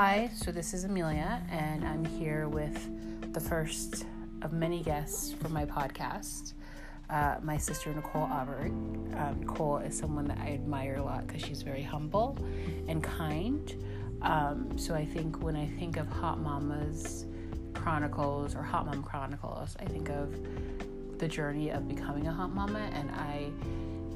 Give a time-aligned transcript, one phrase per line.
[0.00, 4.06] Hi, so this is Amelia, and I'm here with the first
[4.42, 6.52] of many guests for my podcast.
[7.10, 8.68] Uh, my sister Nicole Aubert.
[8.68, 12.38] Um, Nicole is someone that I admire a lot because she's very humble
[12.86, 13.74] and kind.
[14.22, 17.26] Um, so I think when I think of Hot Mamas
[17.74, 20.32] Chronicles or Hot Mom Chronicles, I think of
[21.18, 23.50] the journey of becoming a hot mama, and I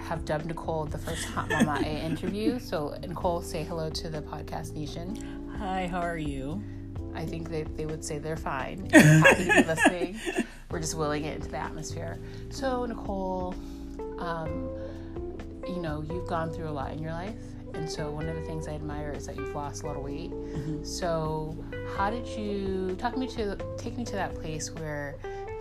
[0.04, 2.60] have dubbed Nicole the first hot mama I interview.
[2.60, 5.41] So Nicole, say hello to the podcast nation.
[5.62, 6.60] Hi, how are you?
[7.14, 8.90] I think they, they would say they're fine.
[8.92, 10.20] Happy to be listening.
[10.72, 12.18] We're just willing it into the atmosphere.
[12.50, 13.54] So, Nicole,
[14.18, 14.68] um,
[15.68, 17.38] you know, you've gone through a lot in your life.
[17.74, 20.02] And so, one of the things I admire is that you've lost a lot of
[20.02, 20.32] weight.
[20.32, 20.82] Mm-hmm.
[20.82, 21.56] So,
[21.96, 25.14] how did you talk me to take me to that place where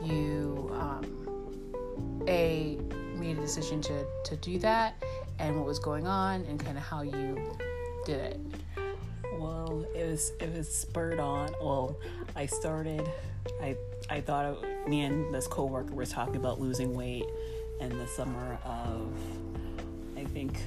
[0.04, 2.80] you, um, a,
[3.18, 4.96] made a decision to, to do that
[5.38, 7.56] and what was going on and kind of how you
[8.04, 8.40] did it?
[10.02, 11.54] It was it was spurred on.
[11.62, 11.96] Well,
[12.36, 13.08] I started.
[13.62, 13.76] I
[14.10, 17.26] I thought me and this coworker were talking about losing weight
[17.80, 19.14] in the summer of
[20.18, 20.58] I think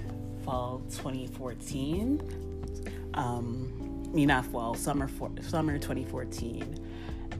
[0.45, 3.11] fall 2014.
[3.15, 6.79] Um, I mean not fall summer for, summer 2014,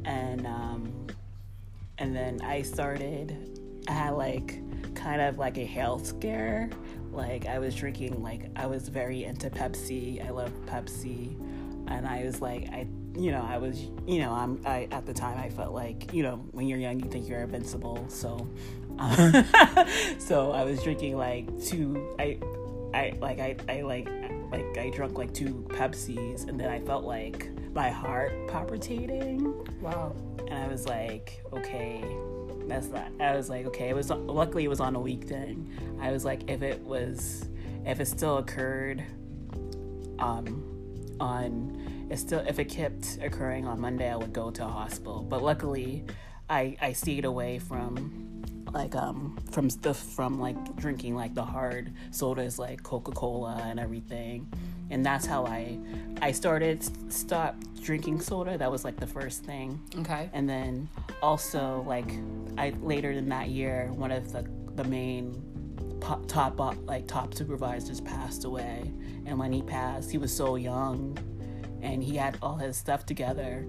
[0.05, 1.06] and um,
[1.98, 3.61] and then I started.
[3.86, 4.61] I had like
[4.97, 6.70] kind of like a health scare
[7.12, 10.27] like I was drinking like I was very into Pepsi.
[10.27, 11.36] I love Pepsi.
[11.88, 15.14] And I was like I you know, I was you know, I'm I at the
[15.14, 18.04] time I felt like, you know, when you're young you think you're invincible.
[18.08, 18.48] So
[18.98, 19.44] um,
[20.18, 22.38] so I was drinking like two I
[22.92, 24.08] I like I, I like
[24.50, 29.66] like I drank like two Pepsis and then I felt like my heart palpitating.
[29.80, 30.14] Wow.
[30.38, 32.05] And I was like, okay,
[32.68, 33.10] that's that.
[33.20, 35.56] I was like, okay, it was luckily it was on a weekday.
[36.00, 37.48] I was like, if it was,
[37.84, 39.05] if it still occurred,
[40.18, 40.73] um,
[41.20, 45.23] on it still if it kept occurring on Monday, I would go to a hospital.
[45.23, 46.05] But luckily,
[46.48, 48.42] I I stayed away from
[48.73, 54.53] like um from stuff from like drinking like the hard sodas like Coca-Cola and everything.
[54.91, 55.79] And that's how I
[56.20, 58.58] I started stop drinking soda.
[58.58, 59.80] That was like the first thing.
[59.98, 60.29] Okay.
[60.33, 60.89] And then
[61.23, 62.11] also like
[62.58, 65.54] I later in that year, one of the the main
[66.27, 68.92] top like top supervisors passed away,
[69.27, 71.19] and when he passed, he was so young,
[71.83, 73.67] and he had all his stuff together,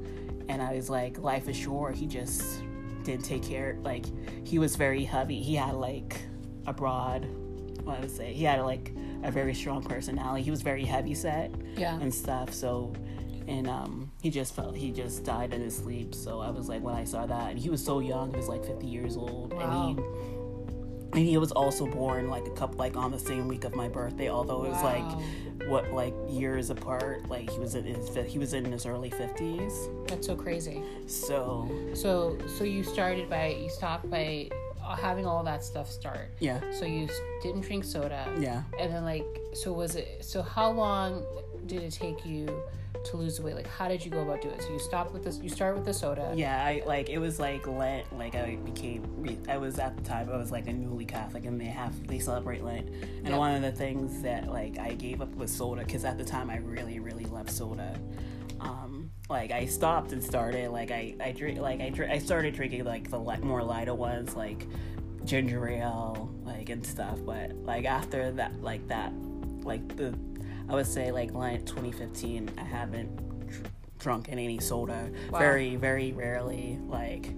[0.50, 1.96] and I was like, life is short.
[1.96, 2.62] He just
[3.04, 3.78] didn't take care.
[3.82, 4.06] Like
[4.46, 5.42] he was very heavy.
[5.42, 6.20] He had like
[6.68, 7.26] a broad,
[7.84, 10.44] what I would say, he had like a very strong personality.
[10.44, 12.54] He was very heavy set, yeah, and stuff.
[12.54, 12.94] So
[13.48, 16.16] and um, he just felt he just died in his sleep.
[16.16, 18.48] So I was like, when I saw that, and he was so young, he was
[18.48, 19.90] like 50 years old, wow.
[19.90, 20.35] and he
[21.16, 23.88] and he was also born like a couple like on the same week of my
[23.88, 24.30] birthday.
[24.30, 25.18] Although it was wow.
[25.18, 27.30] like what like years apart.
[27.30, 30.08] Like he was in his he was in his early 50s.
[30.08, 30.82] That's so crazy.
[31.08, 34.50] So so so you started by you stopped by
[34.84, 36.32] uh, having all that stuff start.
[36.40, 36.60] Yeah.
[36.72, 37.08] So you
[37.42, 38.32] didn't drink soda.
[38.38, 38.64] Yeah.
[38.80, 41.26] And then like so was it so how long
[41.66, 42.62] did it take you
[43.06, 43.56] to lose the weight?
[43.56, 44.62] Like, how did you go about doing it?
[44.62, 45.40] So you stopped with this.
[45.42, 46.32] You started with the soda.
[46.36, 48.16] Yeah, I like it was like Lent.
[48.18, 49.42] Like I became.
[49.48, 50.30] I was at the time.
[50.30, 52.90] I was like a newly Catholic, and they have they celebrate Lent.
[52.90, 53.38] And yep.
[53.38, 56.50] one of the things that like I gave up was soda because at the time
[56.50, 58.00] I really really loved soda.
[58.60, 62.56] Um, like I stopped and started like I I drink like I drink, I started
[62.56, 64.68] drinking like the more lighter ones like
[65.26, 67.20] ginger ale like and stuff.
[67.26, 69.12] But like after that like that
[69.64, 70.18] like the
[70.70, 75.10] I would say like like 2015, I haven't dr- drunk in any soda.
[75.30, 75.40] Wow.
[75.40, 76.80] Very, very rarely.
[76.88, 77.32] Like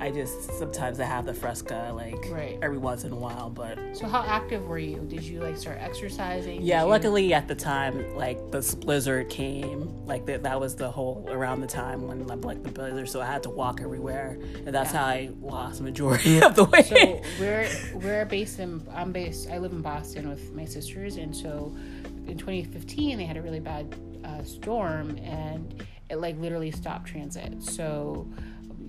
[0.00, 2.58] I just sometimes I have the Fresca like right.
[2.62, 5.00] every once in a while, but so how active were you?
[5.00, 6.62] Did you like start exercising?
[6.62, 6.88] Yeah, you...
[6.88, 11.60] luckily at the time like the blizzard came, like that that was the whole around
[11.60, 15.00] the time when like the blizzard, so I had to walk everywhere, and that's yeah.
[15.00, 16.86] how I lost majority of the weight.
[16.86, 21.36] So we're we're based in I'm based I live in Boston with my sisters, and
[21.36, 21.76] so
[22.30, 23.94] in 2015 they had a really bad
[24.24, 27.62] uh, storm and it like literally stopped transit.
[27.62, 28.28] So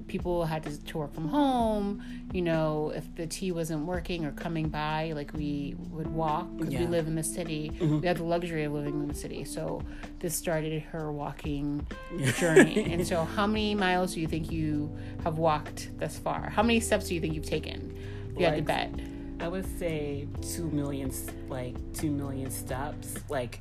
[0.08, 2.04] people had to, to work from home.
[2.34, 6.74] You know, if the T wasn't working or coming by, like we would walk because
[6.74, 6.82] yeah.
[6.82, 7.72] we live in the city.
[7.76, 8.02] Mm-hmm.
[8.02, 9.46] We have the luxury of living in the city.
[9.46, 9.82] So
[10.20, 11.88] this started her walking
[12.38, 12.92] journey.
[12.92, 16.50] and so, how many miles do you think you have walked thus far?
[16.50, 17.98] How many steps do you think you've taken?
[18.32, 19.21] If you like, had to bet.
[19.42, 21.12] I would say two million,
[21.50, 23.60] like two million steps, like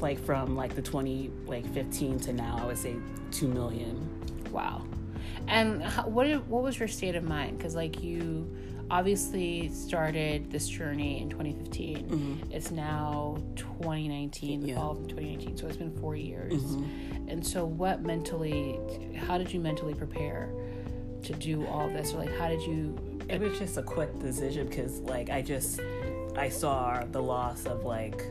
[0.00, 2.58] like from like the twenty like fifteen to now.
[2.60, 2.96] I would say
[3.30, 4.08] two million.
[4.52, 4.84] Wow.
[5.46, 7.56] And how, what what was your state of mind?
[7.58, 8.54] Because like you,
[8.90, 11.96] obviously started this journey in 2015.
[12.08, 12.52] Mm-hmm.
[12.52, 14.76] It's now 2019, the Yeah.
[14.76, 15.56] fall of 2019.
[15.56, 16.54] So it's been four years.
[16.62, 17.28] Mm-hmm.
[17.28, 18.78] And so, what mentally,
[19.16, 20.50] how did you mentally prepare
[21.24, 22.12] to do all this?
[22.14, 22.98] Or like, how did you?
[23.28, 25.80] It was just a quick decision because like i just
[26.36, 28.22] i saw the loss of like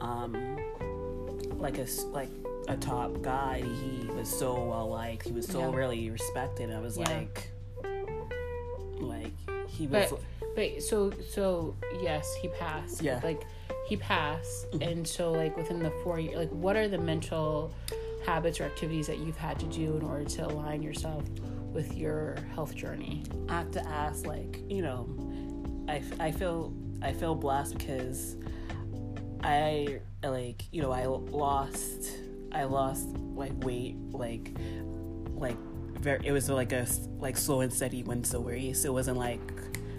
[0.00, 0.58] um
[1.58, 2.28] like a like
[2.68, 5.76] a top guy he was so well liked he was so Yeah.
[5.76, 7.10] really respected i was Yeah.
[7.10, 7.50] like
[9.00, 9.32] like
[9.68, 10.20] he was But
[10.54, 13.00] but so so yes, he passed.
[13.02, 13.20] Yeah.
[13.24, 13.42] Like
[13.88, 14.82] he passed, Mm-hmm.
[14.82, 17.72] and so like within the four years, like what are the mental
[18.26, 21.24] habits or activities that you've had to do in order to align yourself
[21.72, 23.24] with your health journey?
[23.48, 25.08] I have to ask, like, you know,
[25.88, 26.72] I, I feel
[27.02, 28.36] I feel blessed because
[29.42, 32.18] I like you know I lost
[32.52, 34.52] I lost like weight like
[35.34, 35.56] like
[35.98, 36.86] very it was like a
[37.18, 38.84] like slow and steady win so race.
[38.84, 39.40] It wasn't like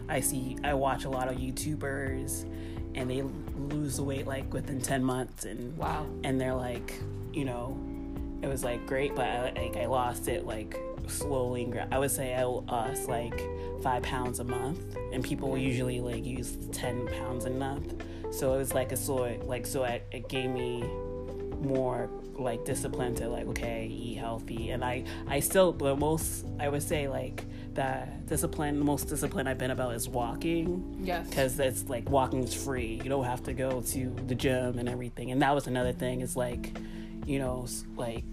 [0.08, 2.50] I see I watch a lot of YouTubers
[2.96, 3.24] and they
[3.56, 6.06] lose the weight like within ten months and Wow.
[6.24, 6.94] and they're like,
[7.34, 7.78] you know,
[8.42, 11.72] it was like great, but I, like I lost it like slowly.
[11.92, 13.42] I would say I lost like
[13.82, 15.66] five pounds a month, and people mm-hmm.
[15.66, 18.04] usually like use ten pounds a month.
[18.32, 20.84] So it was like a slow, like so it, it gave me
[21.62, 26.68] more like discipline to like okay eat healthy and i i still the most i
[26.68, 27.46] would say like
[27.76, 31.28] the discipline the most discipline i've been about is walking Yes.
[31.28, 33.00] because it's like walking is free.
[33.04, 35.32] You don't have to go to the gym and everything.
[35.32, 36.78] And that was another thing is like,
[37.26, 37.66] you know,
[37.98, 38.24] like,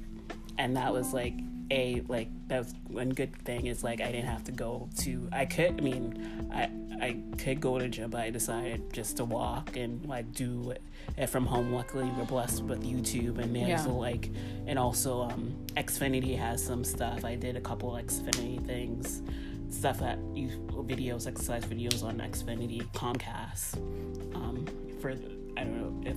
[0.57, 1.35] and that was like
[1.71, 5.29] a like that was one good thing is like I didn't have to go to.
[5.33, 5.79] I could.
[5.79, 6.71] I mean, I
[7.01, 10.75] I could go to gym, but I decided just to walk and like do
[11.17, 11.73] it from home.
[11.73, 13.93] Luckily, we're blessed with YouTube and there's Yeah.
[13.93, 14.31] like,
[14.67, 17.25] and also um, Xfinity has some stuff.
[17.25, 19.23] I did a couple Xfinity things
[19.71, 20.49] stuff that you
[20.89, 23.77] videos, exercise videos on Xfinity, Comcast.
[24.35, 24.67] Um,
[25.01, 25.13] for
[25.57, 26.17] I don't know if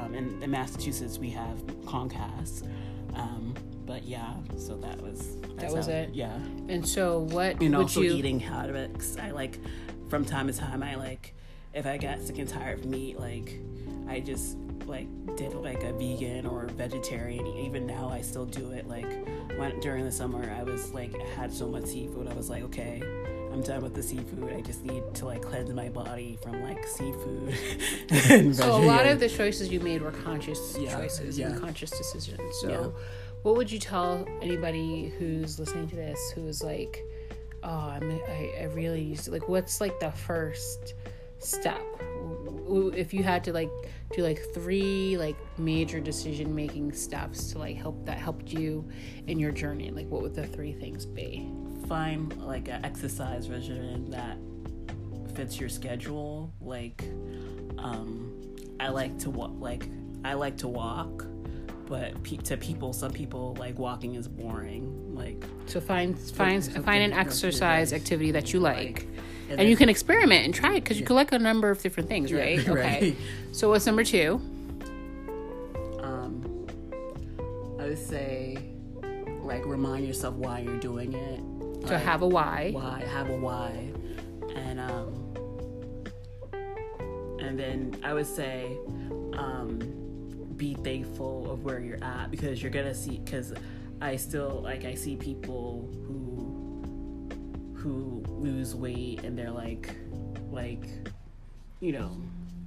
[0.00, 2.66] um, in, in Massachusetts we have Comcast.
[3.14, 3.54] Um,
[3.86, 6.10] but yeah, so that was that's was how- it?
[6.14, 6.34] Yeah,
[6.68, 8.12] and so what and also you?
[8.12, 9.16] eating habits.
[9.18, 9.58] I like
[10.08, 10.82] from time to time.
[10.82, 11.34] I like
[11.74, 13.58] if I got sick and tired of meat, like
[14.08, 14.56] I just
[14.86, 17.46] like did like a vegan or vegetarian.
[17.46, 18.88] Even now, I still do it.
[18.88, 19.10] Like
[19.58, 22.28] when during the summer, I was like had so much seafood.
[22.28, 23.02] I was like, okay,
[23.52, 24.52] I'm done with the seafood.
[24.52, 27.54] I just need to like cleanse my body from like seafood.
[28.54, 31.48] So a lot of the choices you made were conscious Yeah, choices yeah.
[31.48, 32.40] and conscious decisions.
[32.60, 33.02] So, Yeah.
[33.42, 37.02] What would you tell anybody who's listening to this who's like,
[37.62, 40.94] "Oh, I'm, I, I really used to, like." What's like the first
[41.38, 41.80] step?
[42.68, 43.70] If you had to like
[44.12, 48.88] do like three like major decision making steps to like help that helped you
[49.28, 51.48] in your journey, like what would the three things be?
[51.88, 54.36] find like an exercise regimen that
[55.34, 57.04] fits your schedule like
[57.78, 58.32] um
[58.80, 59.88] i like to walk like
[60.24, 61.24] i like to walk
[61.88, 67.02] but pe- to people some people like walking is boring like So find find find
[67.02, 68.76] an exercise activity that you like.
[68.78, 69.08] like
[69.48, 72.08] and, then- you can experiment and try it because you like a number of different
[72.08, 72.66] things, Yeah, right?
[72.68, 72.96] right.
[72.96, 73.16] Okay.
[73.52, 74.40] So what's number two?
[76.02, 76.66] um
[77.80, 78.58] i would say
[79.42, 81.40] like remind yourself why you're doing it
[81.86, 82.70] So Like, have a why.
[82.72, 83.70] why have a why
[84.56, 85.08] and um
[87.40, 88.76] and then i would say
[89.34, 89.78] um
[90.56, 93.52] be thankful of where you're at because you're gonna see because
[94.00, 96.56] i still like i see people who
[97.74, 99.94] who lose weight and they're like
[100.50, 100.84] like
[101.80, 102.10] you know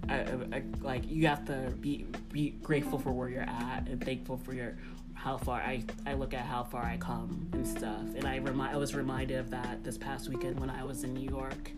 [0.07, 4.37] I, I, like you have to be be grateful for where you're at and thankful
[4.37, 4.75] for your
[5.19, 8.05] how far I, I look at how far I come and stuff.
[8.15, 11.13] And I remind I was reminded of that this past weekend when I was in
[11.13, 11.71] New York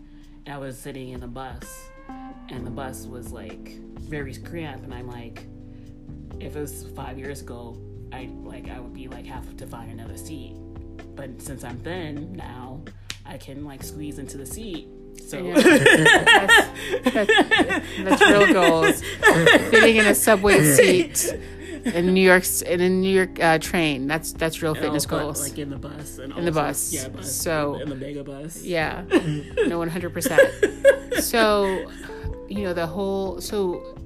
[0.46, 1.90] and I was sitting in a bus
[2.48, 5.44] and the bus was like very cramped and I'm like
[6.40, 7.76] if it was five years ago
[8.12, 10.54] I like I would be like have to find another seat
[11.16, 12.82] but since I'm thin now
[13.24, 14.88] I can like squeeze into the seat
[15.28, 15.54] so Yeah.
[15.54, 19.02] that's, that's, that's real goals.
[19.70, 21.32] Fitting in a subway seat
[21.84, 24.06] in New York in a New York uh, train.
[24.06, 25.48] That's that's real fitness Oh, but, goals.
[25.48, 26.92] like in the bus and In the bus.
[26.92, 29.04] yeah bus So- in the mega bus Yeah.
[29.66, 30.42] No, one hundred percent.
[31.20, 31.90] So,
[32.48, 33.96] you know, the whole so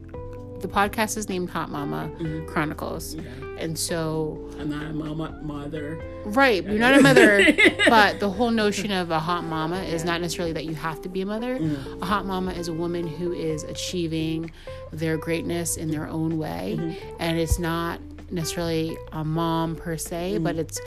[0.66, 2.46] the podcast is named Hot Mama mm-hmm.
[2.46, 3.14] Chronicles.
[3.14, 3.22] Yeah.
[3.58, 6.02] And so I'm not a mama mother.
[6.24, 7.54] Right, you're not a mother,
[7.88, 11.08] but the whole notion of a hot mama is not necessarily that you have to
[11.08, 11.58] be a mother.
[11.58, 12.02] Mm.
[12.02, 14.50] A hot mama is a woman who is achieving
[14.92, 17.16] their greatness in their own way, mm-hmm.
[17.20, 20.60] and it's not necessarily a mom per se, but mm.
[20.60, 20.80] it's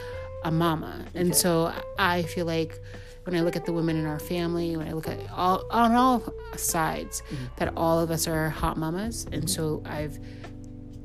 [0.44, 1.06] a mama.
[1.16, 2.80] And so I feel like
[3.24, 5.94] when I look at the women in our family, when I look at all on
[5.94, 7.46] all sides, mm-hmm.
[7.58, 9.48] that all of us are hot mamas, and mm-hmm.
[9.48, 10.20] so I've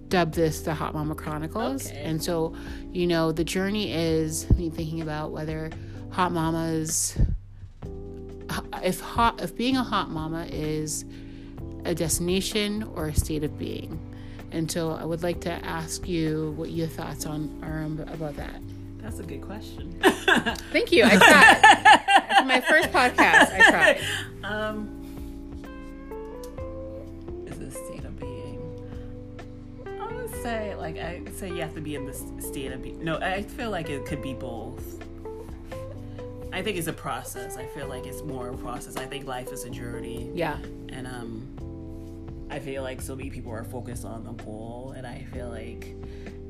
[0.08, 1.88] dubbed this the Hot Mama Chronicles.
[1.88, 2.00] Okay.
[2.02, 2.54] And so,
[2.92, 5.70] you know, the journey is me thinking about whether
[6.10, 7.18] hot mamas
[8.82, 11.04] if hot if being a hot mama is
[11.84, 13.98] a destination or a state of being.
[14.52, 17.82] And so I would like to ask you what your thoughts on are
[18.14, 18.60] about that.
[18.98, 20.00] That's a good question.
[20.72, 21.04] Thank you.
[21.04, 22.00] I tried.
[22.54, 24.00] My first podcast, I tried.
[24.44, 24.90] Um,
[27.46, 28.60] is a state of being?
[29.86, 33.02] I would say, like, I say you have to be in this state of being.
[33.02, 35.02] No, I feel like it could be both.
[36.52, 37.56] I think it's a process.
[37.56, 38.98] I feel like it's more a process.
[38.98, 40.30] I think life is a journey.
[40.34, 40.58] Yeah.
[40.90, 45.26] And um, I feel like so many people are focused on the goal, and I
[45.32, 45.94] feel like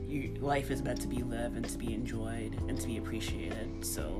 [0.08, 3.84] you, life is meant to be lived and to be enjoyed and to be appreciated.
[3.84, 4.18] So,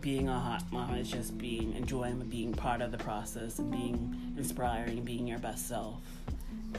[0.00, 4.34] being a hot mom is just being enjoying being part of the process and being
[4.36, 6.00] inspiring, being your best self,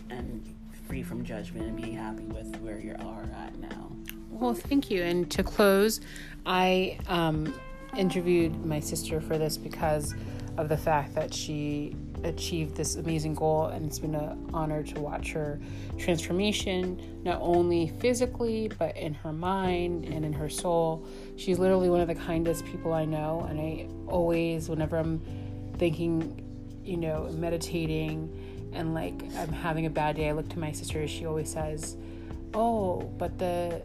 [0.09, 0.43] and
[0.87, 3.91] free from judgment and being happy with where you are at now.
[4.29, 5.03] Well, thank you.
[5.03, 6.01] And to close,
[6.45, 7.53] I um,
[7.95, 10.15] interviewed my sister for this because
[10.57, 14.99] of the fact that she achieved this amazing goal, and it's been an honor to
[14.99, 15.59] watch her
[15.97, 21.05] transformation, not only physically, but in her mind and in her soul.
[21.37, 25.19] She's literally one of the kindest people I know, and I always, whenever I'm
[25.77, 26.47] thinking,
[26.83, 31.07] you know, meditating, and like I'm having a bad day, I look to my sister.
[31.07, 31.97] She always says,
[32.53, 33.83] "Oh, but the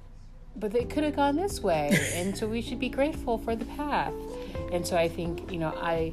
[0.58, 3.64] but it could have gone this way and so we should be grateful for the
[3.64, 4.12] path
[4.72, 6.12] and so i think you know i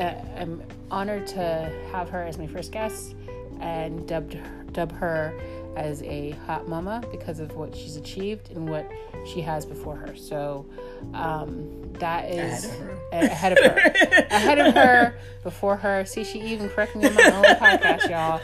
[0.00, 3.14] uh, am honored to have her as my first guest
[3.60, 4.38] and dubbed
[4.72, 5.32] dub her
[5.76, 8.90] as a hot mama because of what she's achieved and what
[9.26, 10.66] she has before her so
[11.14, 12.64] um, that is
[13.12, 13.76] Ahead of her.
[13.76, 17.30] ahead of her ahead of her before her see she even corrected me on my
[17.30, 18.40] own podcast y'all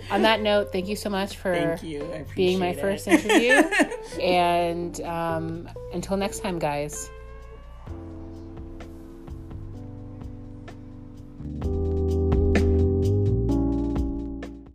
[0.10, 1.78] on that note thank you so much for.
[2.34, 2.80] Being my it.
[2.80, 3.62] first interview.
[4.22, 7.10] and um, until next time, guys.